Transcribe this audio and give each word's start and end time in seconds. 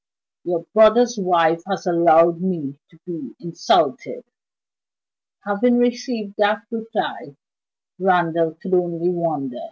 "Your 0.45 0.63
brother's 0.73 1.19
wife 1.19 1.61
has 1.67 1.85
allowed 1.85 2.41
me 2.41 2.75
to 2.89 2.97
be 3.05 3.35
insulted." 3.39 4.23
Having 5.43 5.77
received 5.77 6.33
that 6.39 6.63
reply, 6.71 7.35
Randal 7.99 8.55
could 8.59 8.73
only 8.73 9.09
wonder. 9.09 9.59